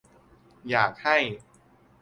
[0.69, 1.17] อยากให้